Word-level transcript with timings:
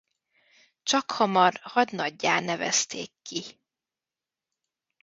Csakhamar 0.83 1.59
hadnaggyá 1.63 2.39
nevezték 2.39 3.11
ki. 3.21 3.43